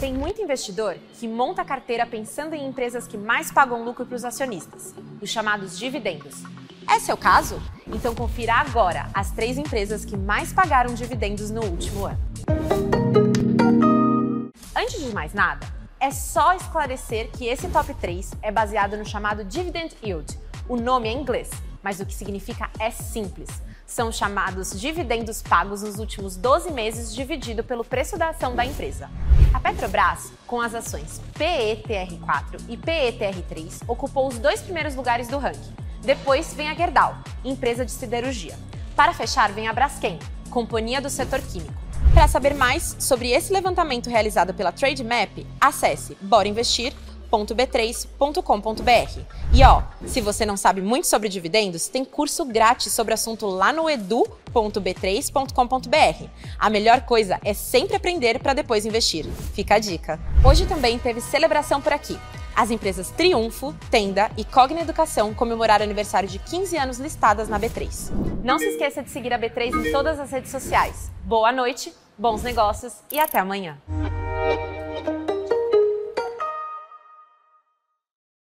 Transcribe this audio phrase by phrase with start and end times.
[0.00, 4.14] Tem muito investidor que monta a carteira pensando em empresas que mais pagam lucro para
[4.14, 6.44] os acionistas, os chamados dividendos.
[6.88, 7.60] É seu caso?
[7.84, 12.18] Então confira agora as três empresas que mais pagaram dividendos no último ano.
[14.76, 15.66] Antes de mais nada,
[15.98, 20.38] é só esclarecer que esse top 3 é baseado no chamado Dividend Yield.
[20.68, 21.50] O nome é inglês,
[21.82, 23.48] mas o que significa é simples
[23.84, 29.10] são chamados dividendos pagos nos últimos 12 meses dividido pelo preço da ação da empresa.
[29.58, 35.74] A Petrobras, com as ações PETR4 e PETR3, ocupou os dois primeiros lugares do ranking.
[36.00, 38.56] Depois vem a Gerdau, empresa de siderurgia.
[38.94, 41.74] Para fechar, vem a Braskem, companhia do setor químico.
[42.14, 46.94] Para saber mais sobre esse levantamento realizado pela Trademap, acesse Bora Investir
[47.30, 49.20] b3.com.br.
[49.52, 53.46] E ó, se você não sabe muito sobre dividendos, tem curso grátis sobre o assunto
[53.46, 56.24] lá no edu.b3.com.br.
[56.58, 59.24] A melhor coisa é sempre aprender para depois investir.
[59.54, 60.18] Fica a dica.
[60.44, 62.18] Hoje também teve celebração por aqui.
[62.58, 68.10] As empresas Triunfo, Tenda e Cogna Educação comemoraram aniversário de 15 anos listadas na B3.
[68.42, 71.08] Não se esqueça de seguir a B3 em todas as redes sociais.
[71.22, 73.78] Boa noite, bons negócios e até amanhã.